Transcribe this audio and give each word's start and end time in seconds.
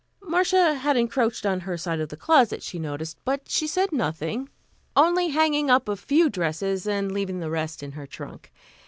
Marcia 0.23 0.73
had 0.73 0.97
encroached 0.97 1.45
on 1.45 1.59
her 1.59 1.77
side 1.77 1.99
of 1.99 2.09
the 2.09 2.17
closet, 2.17 2.63
she 2.63 2.79
noticed, 2.79 3.19
but 3.23 3.47
she 3.47 3.67
said 3.67 3.91
nothing, 3.91 4.49
only 4.95 5.27
hanging 5.27 5.69
up 5.69 5.87
a 5.87 5.95
few 5.95 6.27
dresses 6.27 6.87
and 6.87 7.11
leaving 7.11 7.39
the 7.39 7.51
rest 7.51 7.83
in 7.83 7.91
her 7.91 8.07
trunk. 8.07 8.51